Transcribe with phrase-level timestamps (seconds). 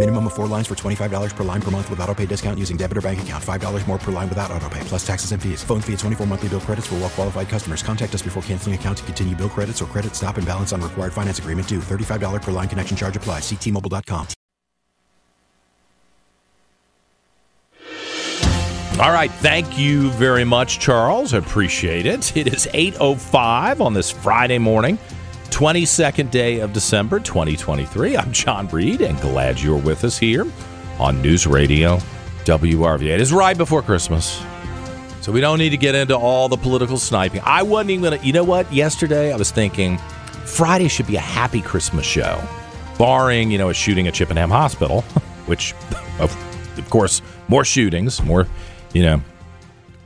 [0.00, 2.78] Minimum of four lines for $25 per line per month with auto pay discount using
[2.78, 3.44] debit or bank account.
[3.44, 5.62] $5 more per line without auto pay, plus taxes and fees.
[5.62, 7.82] Phone fee at 24 monthly bill credits for well qualified customers.
[7.82, 10.80] Contact us before canceling account to continue bill credits or credit stop and balance on
[10.80, 11.80] required finance agreement due.
[11.80, 13.42] $35 per line connection charge applies.
[13.42, 14.26] Ctmobile.com.
[19.00, 21.34] All right, thank you very much, Charles.
[21.34, 22.34] Appreciate it.
[22.38, 24.98] It is 8.05 on this Friday morning,
[25.50, 28.16] 22nd day of December 2023.
[28.16, 30.46] I'm John Reid, and glad you're with us here
[30.98, 31.98] on News Radio
[32.44, 33.10] WRVA.
[33.10, 34.42] It is right before Christmas,
[35.20, 37.42] so we don't need to get into all the political sniping.
[37.44, 38.72] I wasn't even going to, you know what?
[38.72, 39.98] Yesterday I was thinking
[40.46, 42.42] Friday should be a happy Christmas show,
[42.98, 45.02] barring, you know, a shooting at Chippenham Hospital,
[45.46, 45.74] which,
[46.18, 46.34] of,
[46.78, 48.46] of course, more shootings, more
[48.92, 49.22] you know,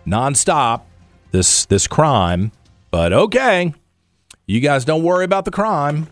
[0.06, 0.82] nonstop
[1.30, 2.52] this this crime.
[2.90, 3.74] But okay,
[4.46, 6.08] you guys don't worry about the crime.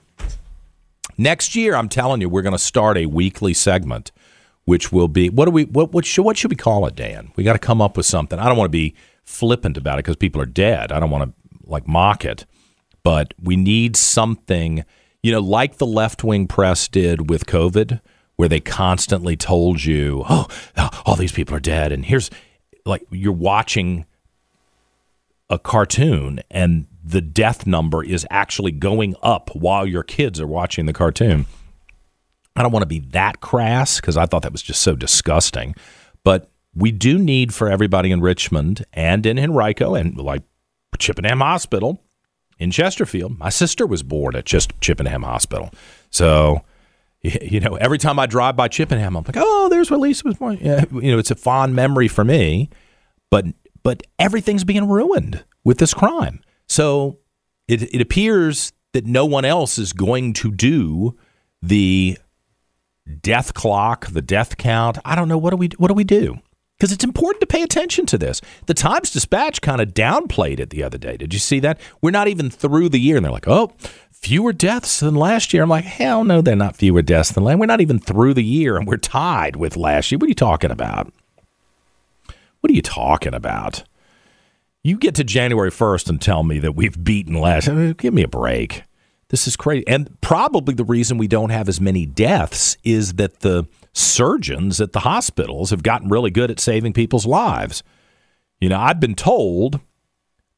[1.18, 4.12] Next year, I'm telling you, we're going to start a weekly segment,
[4.64, 7.32] which will be what do we what what should what should we call it, Dan?
[7.36, 8.38] We got to come up with something.
[8.38, 10.90] I don't want to be flippant about it because people are dead.
[10.90, 12.46] I don't want to like mock it,
[13.02, 14.84] but we need something,
[15.22, 18.00] you know, like the left wing press did with COVID,
[18.36, 20.46] where they constantly told you, oh,
[20.76, 22.30] "Oh, all these people are dead," and here's
[22.86, 24.06] like you're watching
[25.50, 30.86] a cartoon and the death number is actually going up while your kids are watching
[30.86, 31.46] the cartoon.
[32.54, 35.74] I don't want to be that crass because I thought that was just so disgusting.
[36.22, 40.42] But we do need for everybody in Richmond and in Henrico and like
[40.98, 42.02] Chippenham Hospital
[42.58, 43.38] in Chesterfield.
[43.38, 45.70] My sister was born at just Chippenham Hospital.
[46.10, 46.62] So,
[47.22, 50.36] you know, every time I drive by Chippenham, I'm like, oh, there's where Lisa was
[50.36, 50.58] born.
[50.60, 52.70] Yeah, you know, it's a fond memory for me,
[53.30, 53.46] but
[53.82, 56.40] but everything's being ruined with this crime.
[56.72, 57.18] So
[57.68, 61.18] it it appears that no one else is going to do
[61.60, 62.18] the
[63.20, 64.96] death clock, the death count.
[65.04, 66.38] I don't know what do we what do we do?
[66.78, 68.40] Because it's important to pay attention to this.
[68.66, 71.18] The Times Dispatch kind of downplayed it the other day.
[71.18, 71.78] Did you see that?
[72.00, 73.72] We're not even through the year, and they're like, "Oh,
[74.10, 77.58] fewer deaths than last year." I'm like, "Hell no, they're not fewer deaths than last.
[77.58, 80.18] We're not even through the year, and we're tied with last year.
[80.18, 81.12] What are you talking about?
[82.60, 83.84] What are you talking about?
[84.84, 87.68] You get to January 1st and tell me that we've beaten last.
[87.68, 88.82] I mean, give me a break.
[89.28, 89.86] This is crazy.
[89.86, 94.92] And probably the reason we don't have as many deaths is that the surgeons at
[94.92, 97.82] the hospitals have gotten really good at saving people's lives.
[98.60, 99.80] You know, I've been told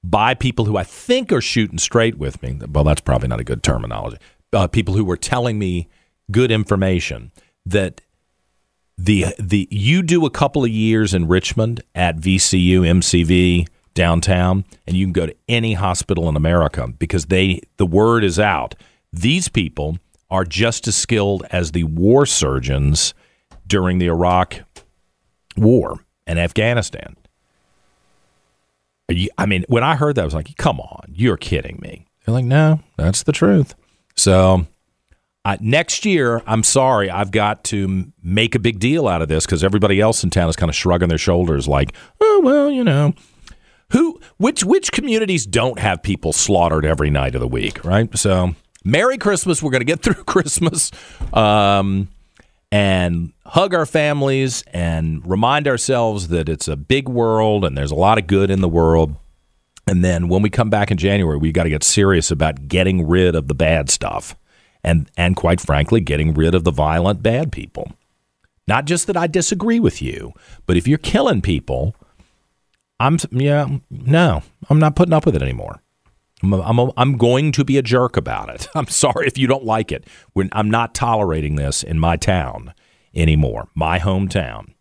[0.02, 2.58] by people who I think are shooting straight with me.
[2.68, 4.18] Well, that's probably not a good terminology.
[4.52, 5.88] Uh, people who were telling me
[6.30, 7.32] good information
[7.66, 8.00] that
[8.96, 14.96] the the you do a couple of years in Richmond at VCU MCV downtown and
[14.96, 18.74] you can go to any hospital in America because they the word is out.
[19.12, 19.98] These people
[20.30, 23.14] are just as skilled as the war surgeons
[23.66, 24.60] during the Iraq
[25.56, 27.16] war and Afghanistan.
[29.08, 32.06] You, I mean, when I heard that, I was like, "Come on, you're kidding me."
[32.24, 33.74] They're like, "No, that's the truth."
[34.16, 34.66] So
[35.44, 39.44] uh, next year, I'm sorry, I've got to make a big deal out of this
[39.44, 42.82] because everybody else in town is kind of shrugging their shoulders, like, "Oh well, you
[42.82, 43.14] know."
[43.94, 48.14] Who which which communities don't have people slaughtered every night of the week, right?
[48.18, 49.62] So, Merry Christmas.
[49.62, 50.90] We're going to get through Christmas.
[51.32, 52.08] Um,
[52.72, 57.94] and hug our families and remind ourselves that it's a big world and there's a
[57.94, 59.14] lot of good in the world.
[59.86, 63.06] And then when we come back in January, we got to get serious about getting
[63.06, 64.34] rid of the bad stuff
[64.82, 67.92] and and quite frankly, getting rid of the violent bad people.
[68.66, 70.32] Not just that I disagree with you,
[70.66, 71.94] but if you're killing people,
[73.04, 75.82] I'm yeah, no, I'm not putting up with it anymore.
[76.42, 78.66] I'm, a, I'm, a, I'm going to be a jerk about it.
[78.74, 80.06] I'm sorry if you don't like it.
[80.52, 82.72] I'm not tolerating this in my town
[83.14, 84.72] anymore, my hometown,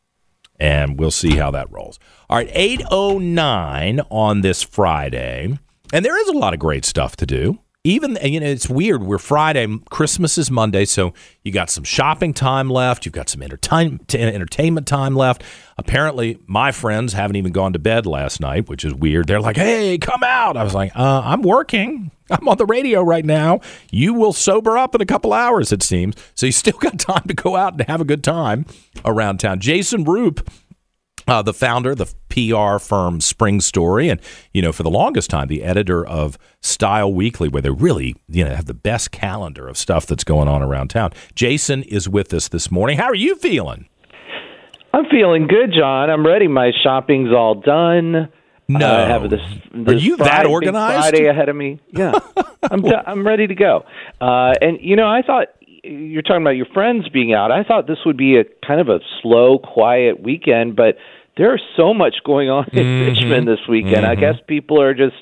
[0.58, 2.00] and we'll see how that rolls.
[2.30, 5.60] All right, 809 on this Friday,
[5.92, 9.04] and there is a lot of great stuff to do even you know it's weird.
[9.04, 11.14] We're Friday, Christmas is Monday, so
[11.44, 13.06] you got some shopping time left.
[13.06, 15.44] You've got some entertainment entertainment time left.
[15.78, 19.28] Apparently, my friends haven't even gone to bed last night, which is weird.
[19.28, 22.12] They're like, "Hey, come out!" I was like, uh, "I'm working.
[22.30, 23.60] I'm on the radio right now.
[23.92, 26.16] You will sober up in a couple hours, it seems.
[26.36, 28.66] So you still got time to go out and have a good time
[29.04, 30.50] around town." Jason Roop
[31.28, 34.20] uh, the founder, the PR firm Springstory, and
[34.54, 38.44] you know for the longest time the editor of Style Weekly, where they really you
[38.44, 41.12] know have the best calendar of stuff that's going on around town.
[41.36, 42.98] Jason is with us this morning.
[42.98, 43.88] How are you feeling?
[44.94, 46.10] I'm feeling good, John.
[46.10, 46.48] I'm ready.
[46.48, 48.30] My shopping's all done.
[48.68, 49.42] No, I have this.
[49.74, 51.10] this are you Friday, that organized?
[51.10, 51.82] Friday ahead of me.
[51.92, 52.14] Yeah,
[52.64, 52.82] I'm.
[52.82, 53.86] d- I'm ready to go.
[54.22, 55.48] Uh, and you know, I thought
[55.84, 57.52] you're talking about your friends being out.
[57.52, 60.96] I thought this would be a kind of a slow, quiet weekend, but
[61.38, 63.20] there's so much going on in Mm-hmm.
[63.22, 64.06] Richmond this weekend.
[64.06, 65.16] I guess people are just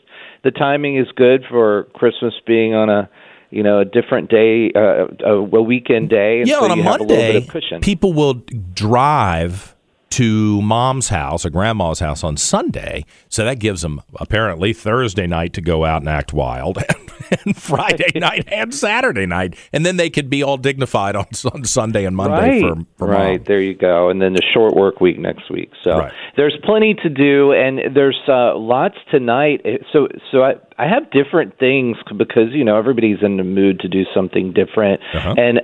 [0.43, 3.09] the timing is good for Christmas being on a
[3.49, 6.39] you know a different day, uh, a, a weekend day.
[6.39, 7.81] And yeah, so on a have Monday, a little bit of cushion.
[7.81, 8.35] people will
[8.73, 9.75] drive
[10.11, 13.05] to mom's house or grandma's house on Sunday.
[13.29, 16.77] So that gives them apparently Thursday night to go out and act wild,
[17.45, 21.63] and Friday night and Saturday night, and then they could be all dignified on, on
[21.63, 23.39] Sunday and Monday right, for, for right.
[23.39, 23.45] mom.
[23.47, 25.71] There you go, and then the short work week next week.
[25.83, 26.13] So Right.
[26.35, 29.61] there's plenty to do, and there's uh, lots tonight.
[29.93, 33.87] So so I I have different things because you know everybody's in the mood to
[33.87, 35.35] do something different, Uh-huh.
[35.37, 35.61] and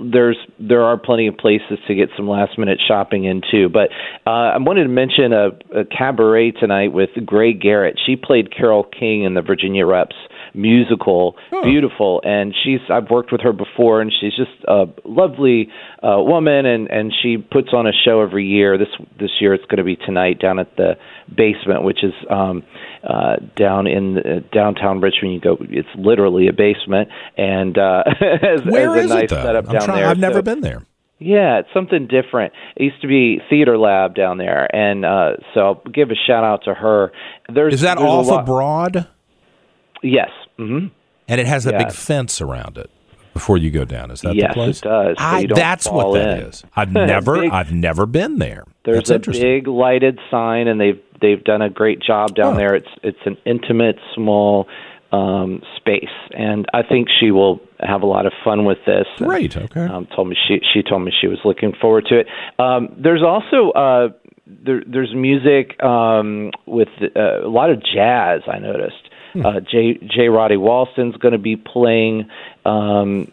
[0.00, 3.68] there's there are plenty of places to get some last minute shopping in too.
[3.68, 3.90] But
[4.26, 5.48] uh, I wanted to mention a,
[5.80, 7.98] a cabaret tonight with Gray Garrett.
[8.06, 10.14] She played Carole King in the Virginia Reps
[10.54, 15.68] musical beautiful and she's I've worked with her before and she's just a lovely
[16.02, 18.88] uh woman and and she puts on a show every year this
[19.18, 20.96] this year it's going to be tonight down at the
[21.34, 22.62] basement which is um
[23.04, 28.64] uh down in uh, downtown Richmond you go it's literally a basement and uh as,
[28.64, 29.42] Where as is a nice it though?
[29.42, 30.82] setup I'm down trying- there I've never So- been there.
[31.18, 32.54] yeah, it's something different.
[32.76, 36.44] It used to be Theater Lab down there, and uh, so I'll give a shout
[36.44, 37.12] out to her.
[37.52, 39.06] There's Is that there's off lot- Broad?
[40.02, 40.30] Yes.
[40.56, 40.86] hmm
[41.28, 42.90] And it has that big fence around it
[43.34, 44.10] before you go down.
[44.10, 44.78] Is that Yes, the place?
[44.80, 46.46] it does, so I, that's what fall that in.
[46.46, 46.64] is.
[46.74, 48.64] I've never, Big- I've never been there.
[48.84, 52.58] There's that's a big lighted sign, and they've they've done a great job down Huh.
[52.58, 52.74] there.
[52.74, 54.66] It's it's an intimate, small
[55.12, 59.06] um, space, and I think she will have a lot of fun with this.
[59.18, 59.56] And, Great.
[59.56, 59.80] Okay.
[59.84, 62.26] um, told me she she told me she was looking forward to it.
[62.58, 64.08] Um, there's also uh,
[64.46, 68.40] there, there's music um, with uh, a lot of jazz.
[68.50, 69.09] I noticed.
[69.34, 69.98] Uh, J.
[70.06, 70.28] J.
[70.28, 72.28] Roddy Walston's going to be playing
[72.64, 73.30] um,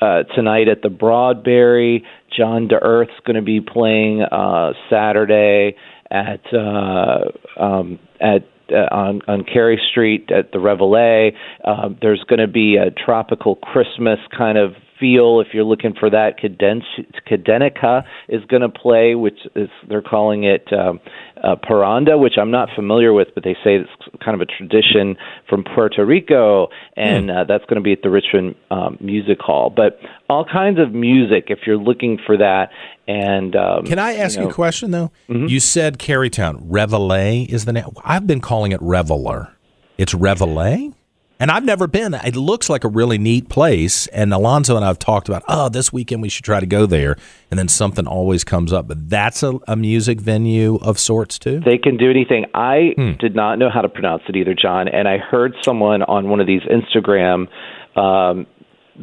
[0.00, 2.02] uh, tonight at the Broadberry.
[2.36, 5.76] John DeEarth's going to be playing uh, Saturday
[6.10, 11.32] at uh, um, at uh, on on Cary Street at the Reveille.
[11.64, 16.08] Uh, there's going to be a tropical Christmas kind of feel if you're looking for
[16.08, 16.38] that.
[16.38, 21.00] Cadenica is going to play, which is they're calling it um,
[21.42, 23.90] uh, parranda, which I'm not familiar with, but they say it's
[24.24, 25.16] kind of a tradition
[25.48, 29.70] from Puerto Rico, and uh, that's going to be at the Richmond um, Music Hall.
[29.74, 29.98] But
[30.30, 32.70] all kinds of music if you're looking for that.
[33.08, 35.10] And um, Can I ask you, know, a question though?
[35.28, 35.46] Mm-hmm.
[35.46, 36.60] You said Carytown.
[36.62, 37.86] Reveille is the name.
[38.04, 39.52] I've been calling it Reveler.
[39.98, 40.94] It's Reveille?
[41.42, 42.14] And I've never been.
[42.14, 44.06] It looks like a really neat place.
[44.06, 46.86] And Alonzo and I have talked about, oh, this weekend we should try to go
[46.86, 47.16] there.
[47.50, 48.86] And then something always comes up.
[48.86, 51.58] But that's a, a music venue of sorts too.
[51.58, 52.46] They can do anything.
[52.54, 53.12] I Hmm.
[53.18, 54.86] did not know how to pronounce it either, John.
[54.86, 57.48] And I heard someone on one of these Instagram
[57.96, 58.46] um,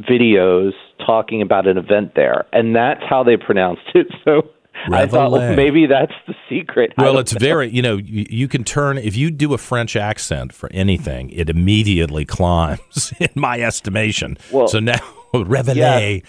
[0.09, 0.71] videos
[1.05, 4.07] talking about an event there, and that's how they pronounced it.
[4.23, 4.43] So
[4.91, 6.93] I thought well, maybe that's the secret.
[6.98, 7.39] Well, it's know.
[7.39, 11.29] very, you know, you, you can turn, if you do a French accent for anything,
[11.31, 14.38] it immediately climbs in my estimation.
[14.51, 15.00] Well, so now,
[15.33, 16.21] Reveille.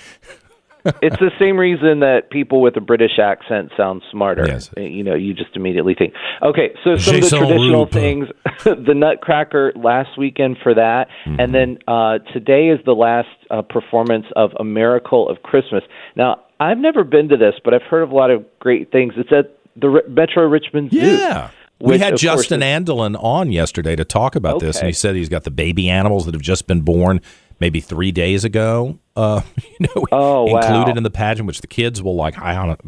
[1.03, 4.47] it's the same reason that people with a British accent sound smarter.
[4.47, 4.71] Yes.
[4.79, 6.15] You know, you just immediately think.
[6.43, 7.93] Okay, so some of the traditional Roop.
[7.93, 8.29] things,
[8.65, 11.41] the Nutcracker last weekend for that, Mm-hmm.
[11.41, 15.83] and then uh, today is the last uh, performance of A Miracle of Christmas.
[16.17, 19.15] Now, I've never been to this, but I've heard of a lot of great things.
[19.17, 20.99] It's at the Metro Richmond Zoo.
[20.99, 21.51] Yeah.
[21.81, 25.45] We had Justin Andelin on yesterday to talk about this, and he said he's got
[25.45, 27.23] the baby animals that have just been born
[27.59, 28.99] maybe three days ago.
[29.17, 30.59] Uh, you know, Oh, wow.
[30.61, 32.39] included in the pageant, which the kids will like.
[32.39, 32.81] I don't,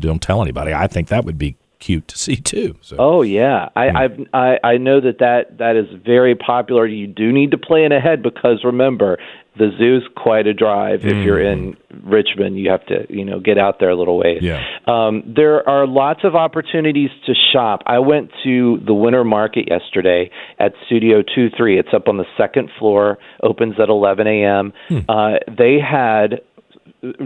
[0.00, 0.74] don't tell anybody.
[0.74, 2.76] I think that would be cute to see too.
[2.82, 2.96] So.
[2.98, 6.86] Oh yeah, I, I've, I I know that that that is very popular.
[6.86, 9.18] You do need to plan ahead because remember
[9.58, 11.04] the zoo's quite a drive.
[11.04, 14.42] If you're in Richmond, you have to you know get out there a little ways.
[14.42, 14.64] Yeah.
[14.86, 17.82] Um, there are lots of opportunities to shop.
[17.86, 21.78] I went to the winter market yesterday at Studio Two Three.
[21.78, 23.18] It's up on the second floor.
[23.42, 24.72] Opens at 11 a.m.
[25.08, 26.42] Uh, they had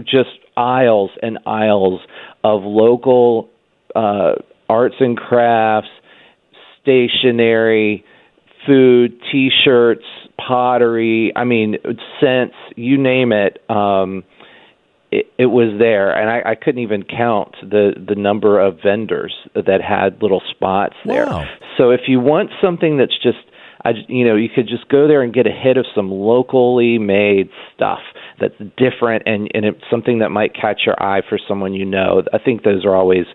[0.03, 2.01] just aisles and aisles
[2.43, 3.49] of local
[3.95, 4.33] uh,
[4.69, 5.89] arts and crafts,
[6.81, 8.03] stationery,
[8.65, 10.05] food, T-shirts,
[10.37, 11.31] pottery.
[11.35, 11.77] I mean,
[12.19, 12.55] scents.
[12.75, 13.59] You name it.
[13.69, 14.23] Um,
[15.11, 19.33] it, it was there, and I, I couldn't even count the the number of vendors
[19.53, 21.25] that had little spots there.
[21.25, 21.45] Wow.
[21.77, 23.37] So if you want something that's just
[23.85, 26.97] I, you know, you could just go there and get a hit of some locally
[26.97, 27.99] made stuff
[28.39, 32.23] that's different and and it's something that might catch your eye for someone you know.
[32.33, 33.25] I think those are always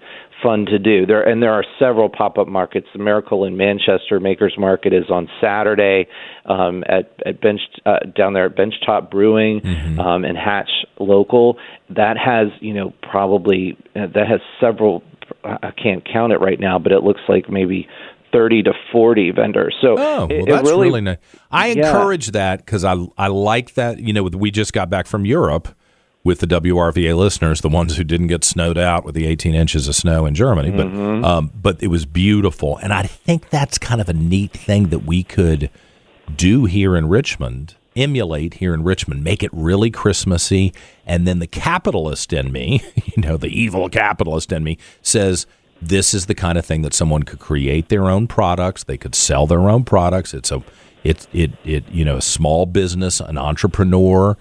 [0.43, 1.07] fun to do.
[1.07, 2.87] There and there are several pop-up markets.
[2.93, 6.07] The Miracle in Manchester Makers Market is on Saturday
[6.47, 9.61] um, at at Bench uh, down there at Benchtop Brewing
[10.01, 11.57] um, and Hatch Local.
[11.91, 15.03] That has you know probably uh, that has several.
[15.45, 17.89] I can't count it right now, but it looks like maybe.
[18.33, 19.75] 30 to 40 vendors.
[19.81, 21.17] So Oh, well, it, it that's really, really, nice.
[21.51, 21.87] I Yeah.
[21.89, 23.99] encourage that because I I like that.
[24.01, 25.69] You know, we just got back from Europe
[26.23, 29.89] with the WRVA listeners, the ones who didn't get snowed out with the 18 inches
[29.89, 31.25] of snow in Germany, but Mm-hmm.
[31.25, 35.01] um, but it was beautiful, and I think that's kind of a neat thing that
[35.07, 35.71] we could
[36.37, 37.75] do here in Richmond.
[37.97, 40.73] Emulate here in Richmond, make it really Christmassy,
[41.07, 42.83] and then the capitalist in me,
[43.17, 45.47] you know, the evil capitalist in me, says
[45.83, 48.85] this is the kind of thing that someone could create their own products.
[48.85, 50.35] They could sell their own products.
[50.35, 50.63] It's a,
[51.05, 54.37] it, it, it, you know, a small business, an entrepreneur.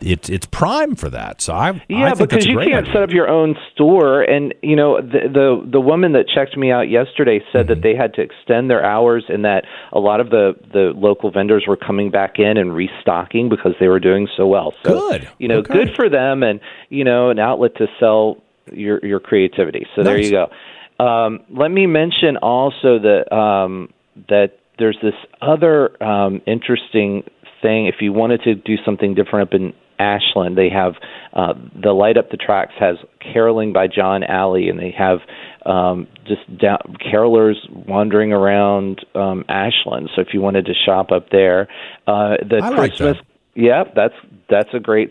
[0.00, 1.40] It, it's prime for that.
[1.40, 2.92] So I, Yeah, I think because you can't idea.
[2.92, 6.72] set up your own store, and you know the the the woman that checked me
[6.72, 7.68] out yesterday said Mm-hmm.
[7.74, 11.30] that they had to extend their hours, and that a lot of the the local
[11.30, 14.74] vendors were coming back in and restocking because they were doing so well.
[14.84, 15.28] So, Good.
[15.38, 15.72] you know, Okay.
[15.72, 16.58] good for them, and
[16.88, 18.38] you know, an outlet to sell
[18.72, 19.86] your your creativity.
[19.94, 20.50] So there you go.
[20.98, 23.88] Um, let me mention also that um,
[24.28, 27.24] that there's this other um, interesting
[27.60, 27.86] thing.
[27.86, 30.94] If you wanted to do something different up in Ashland, they have
[31.32, 35.18] uh, the Light Up the Tracks has caroling by John Alley, and they have
[35.64, 37.54] um, just down, carolers
[37.86, 40.10] wandering around um, Ashland.
[40.14, 41.68] So if you wanted to shop up there,
[42.06, 43.24] uh, the I like Christmas, that.
[43.54, 44.14] yeah, that's
[44.50, 45.10] that's a great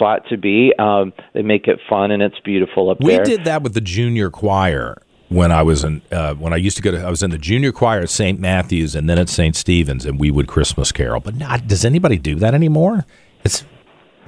[0.00, 0.72] spot to be.
[0.78, 3.20] Um, they make it fun and it's beautiful up We there.
[3.20, 4.96] We did that with the junior choir
[5.30, 7.38] when I was in uh, when I used to go to I was in the
[7.38, 8.38] junior choir at St.
[8.38, 9.56] Matthews and then at St.
[9.56, 11.20] Stephen's and we would Christmas carol.
[11.20, 13.06] But not, does anybody do that anymore?
[13.44, 13.64] It's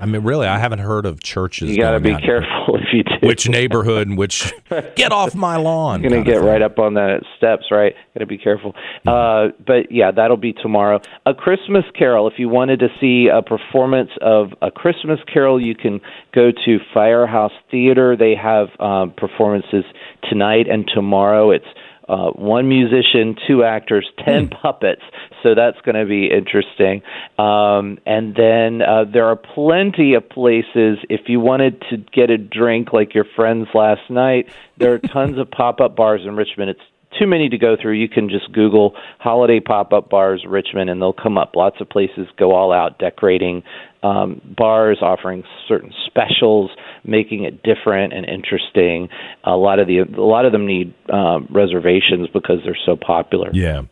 [0.02, 1.70] I mean really I haven't heard of churches.
[1.70, 3.24] You got to be careful if you do.
[3.24, 4.52] Which neighborhood and which
[4.96, 6.02] get off my lawn.
[6.02, 7.94] You're gonna get right up on the steps, right?
[8.12, 8.74] Got to be careful.
[9.06, 11.00] Uh, but yeah, that'll be tomorrow.
[11.24, 12.26] A Christmas Carol.
[12.26, 16.00] If you wanted to see a performance of a Christmas Carol, you can
[16.34, 18.16] go to Firehouse Theater.
[18.16, 19.84] They have um, performances
[20.28, 21.52] tonight and tomorrow.
[21.52, 21.64] It's
[22.08, 25.02] uh, one musician, two actors, ten puppets.
[25.42, 27.02] So that's going to be interesting.
[27.38, 30.98] Um, and then uh, there are plenty of places.
[31.08, 35.38] If you wanted to get a drink like your friends last night, there are tons
[35.38, 36.70] of pop up bars in Richmond.
[36.70, 36.80] It's
[37.18, 37.92] too many to go through.
[37.92, 41.54] You can just Google holiday pop up bars Richmond, and they'll come up.
[41.54, 43.62] Lots of places go all out decorating
[44.02, 46.70] um, bars, offering certain specials,
[47.04, 49.08] making it different and interesting.
[49.44, 53.50] A lot of the a lot of them need um, reservations because they're so popular.
[53.52, 53.82] Yeah.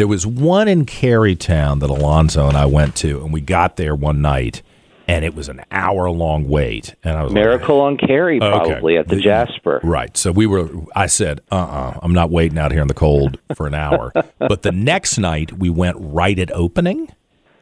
[0.00, 3.94] There was one in Carytown that Alonzo and I went to, and we got there
[3.94, 4.62] one night,
[5.06, 6.94] and it was an hour long wait.
[7.04, 8.70] And I was like, Miracle on Cary, Okay.
[8.70, 9.78] probably at the Jasper.
[9.82, 10.16] Right.
[10.16, 12.88] So we were, I said, uh uh-uh, uh, i am not waiting out here in
[12.88, 14.10] the cold for an hour.
[14.38, 17.10] but the next night, we went right at opening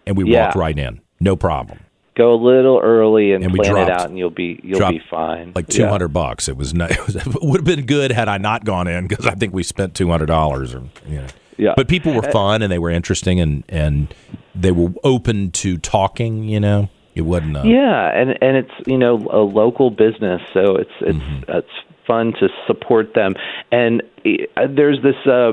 [0.06, 0.44] and we Yeah.
[0.44, 1.00] walked right in.
[1.18, 1.80] No problem.
[2.14, 5.54] Go a little early and, And plan it out, and you'll be you'll be fine.
[5.56, 5.86] Like Yeah.
[5.86, 6.48] 200 bucks.
[6.48, 9.08] It was, no, it, was, it would have been good had I not gone in
[9.08, 10.30] because I think we spent $200
[10.72, 11.26] or, you know.
[11.58, 11.74] Yeah.
[11.76, 14.14] But people were fun and they were interesting and, and
[14.54, 16.88] they were open to talking, you know.
[17.14, 21.18] It wasn't, uh, Yeah, and and it's you know a local business, so it's it's
[21.18, 21.50] Mm-hmm.
[21.50, 21.68] it's
[22.06, 23.34] fun to support them.
[23.72, 25.52] And uh, there's this uh,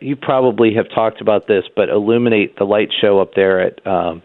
[0.00, 4.22] you probably have talked about this, but Illuminate the light show up there at um,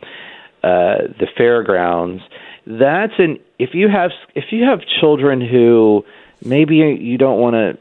[0.62, 2.22] uh, the fairgrounds.
[2.68, 6.06] That's an if you have if you have children who
[6.44, 7.78] maybe you don't want to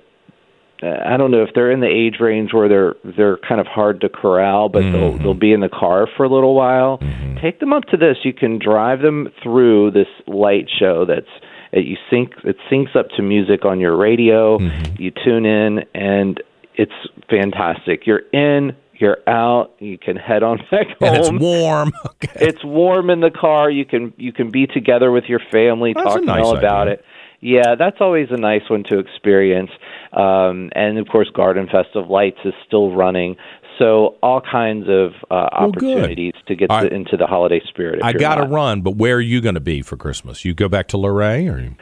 [0.82, 4.00] I don't know if they're in the age range where they're they're kind of hard
[4.00, 6.98] to corral, but they'll they'll be in the car for a little while.
[7.40, 8.18] Take them up to this.
[8.24, 11.26] You can drive them through this light show that's
[11.72, 14.58] It, you sync it syncs up to music on your radio.
[14.58, 15.02] Mm-hmm.
[15.02, 16.42] You tune in, and
[16.74, 16.92] it's
[17.30, 18.06] fantastic.
[18.06, 19.74] You're in, you're out.
[19.78, 21.08] You can head on back home.
[21.08, 21.92] And it's warm.
[22.24, 22.46] Okay.
[22.46, 23.68] It's warm in the car.
[23.68, 27.04] You can you can be together with your family, That's talking nice all about it.
[27.42, 29.70] Yeah, that's always a nice one to experience.
[30.12, 33.36] Um, and of course, Garden Fest of Lights is still running.
[33.78, 36.92] So all kinds of uh, Well, opportunities to get right.
[36.92, 38.00] into the holiday spirit.
[38.02, 40.44] I got to run, but where are you going to be for Christmas?
[40.44, 41.58] You go back to Luray or?
[41.58, 41.74] You...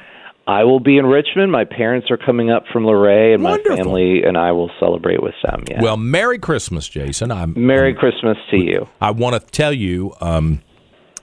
[0.46, 1.52] I will be in Richmond.
[1.52, 3.70] My parents are coming up from Luray, and Wonderful.
[3.70, 5.64] my family and I will celebrate with them.
[5.68, 5.82] Yeah.
[5.82, 7.30] Well, Merry Christmas, Jason.
[7.30, 8.88] I'm Merry Christmas to you.
[9.00, 10.62] I want to tell you, um,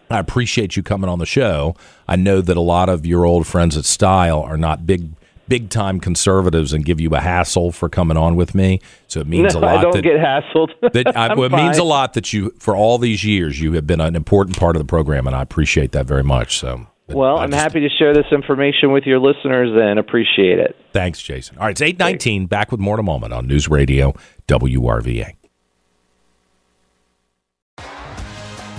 [0.10, 1.76] I appreciate you coming on the show.
[2.08, 5.10] I know that a lot of your old friends at Style are not big,
[5.48, 8.80] big time conservatives and give you a hassle for coming on with me.
[9.08, 10.70] So it means no, a lot I don't that, get hassled.
[10.94, 13.86] that I, well, it means a lot that you, for all these years, you have
[13.86, 16.58] been an important part of the program, and I appreciate that very much.
[16.58, 20.60] So, Well, I I'm just- happy to share this information with your listeners and appreciate
[20.60, 20.76] it.
[20.94, 21.58] Thanks, Jason.
[21.58, 22.46] All right, it's eight nineteen.
[22.48, 24.14] Back with more in a moment on News Radio
[24.48, 25.34] WRVA.